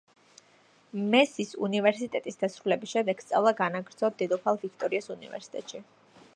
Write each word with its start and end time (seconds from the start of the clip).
მესის 1.15 1.51
უნივერსიტეტის 1.67 2.41
დასრულების 2.45 2.95
შემდეგ 2.95 3.23
სწავლა 3.27 3.53
განაგრძო 3.61 4.13
დედოფალ 4.23 4.61
ვიქტორიას 4.67 5.15
უნივერსიტეტში. 5.19 5.87